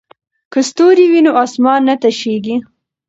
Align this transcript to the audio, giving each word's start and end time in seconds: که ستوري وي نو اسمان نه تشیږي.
که 0.51 0.59
ستوري 0.69 1.05
وي 1.11 1.21
نو 1.25 1.31
اسمان 1.43 1.79
نه 1.89 1.95
تشیږي. 2.01 2.55